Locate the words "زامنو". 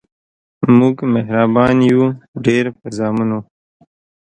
2.97-3.39